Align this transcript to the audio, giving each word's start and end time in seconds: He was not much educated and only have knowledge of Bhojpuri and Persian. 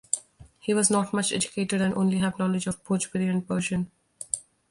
He 0.57 0.73
was 0.73 0.89
not 0.89 1.13
much 1.13 1.31
educated 1.31 1.79
and 1.79 1.93
only 1.93 2.17
have 2.17 2.39
knowledge 2.39 2.65
of 2.65 2.83
Bhojpuri 2.83 3.29
and 3.29 3.47
Persian. 3.47 3.91